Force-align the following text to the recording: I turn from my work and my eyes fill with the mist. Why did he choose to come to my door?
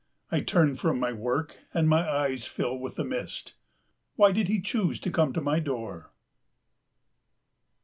I 0.31 0.39
turn 0.39 0.73
from 0.73 0.99
my 0.99 1.13
work 1.13 1.57
and 1.75 1.87
my 1.87 2.09
eyes 2.09 2.47
fill 2.47 2.75
with 2.79 2.95
the 2.95 3.03
mist. 3.03 3.53
Why 4.15 4.31
did 4.31 4.47
he 4.47 4.59
choose 4.59 4.99
to 4.99 5.11
come 5.11 5.31
to 5.33 5.41
my 5.41 5.59
door? 5.59 6.11